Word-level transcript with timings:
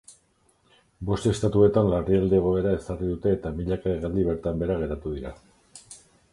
Bost 1.09 1.27
estatuetan 1.31 1.89
larrialdi 1.91 2.39
egoera 2.39 2.73
ezarri 2.79 3.11
dute 3.11 3.37
eta 3.39 3.55
milaka 3.61 3.95
hegaldi 3.95 4.27
bertan 4.33 4.61
behera 4.63 4.83
geratu 4.85 5.17
dira. 5.19 5.39